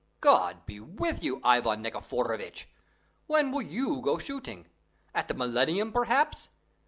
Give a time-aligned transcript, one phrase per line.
[0.19, 2.67] "God be with you, Ivan Nikiforovitch!
[3.27, 4.65] When will you go shooting?
[5.13, 6.49] At the millennium, perhaps?